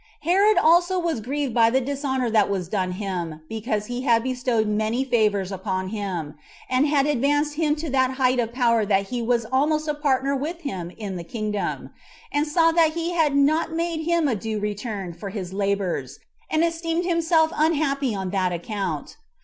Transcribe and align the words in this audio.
Herod 0.21 0.57
also 0.57 0.97
was 0.97 1.21
grieved 1.21 1.53
by 1.53 1.69
the 1.69 1.79
dishonor 1.79 2.31
that 2.31 2.49
was 2.49 2.67
done 2.67 2.93
him, 2.93 3.41
because 3.47 3.85
he 3.85 4.01
had 4.01 4.23
bestowed 4.23 4.65
many 4.67 5.03
favors 5.03 5.51
upon 5.51 5.89
him, 5.89 6.33
and 6.67 6.87
had 6.87 7.05
advanced 7.05 7.53
him 7.53 7.75
to 7.75 7.89
that 7.91 8.09
height 8.15 8.39
of 8.39 8.51
power 8.51 8.83
that 8.83 9.09
he 9.09 9.21
was 9.21 9.45
almost 9.51 9.87
a 9.87 9.93
partner 9.93 10.35
with 10.35 10.61
him 10.61 10.89
in 10.97 11.17
the 11.17 11.23
kingdom, 11.23 11.91
and 12.31 12.47
saw 12.47 12.71
that 12.71 12.93
he 12.93 13.11
had 13.11 13.35
not 13.35 13.73
made 13.73 14.01
him 14.03 14.27
a 14.27 14.35
due 14.35 14.59
return 14.59 15.13
for 15.13 15.29
his 15.29 15.53
labors, 15.53 16.17
and 16.49 16.63
esteemed 16.63 17.05
himself 17.05 17.51
unhappy 17.55 18.15
on 18.15 18.31
that 18.31 18.51
account. 18.51 19.17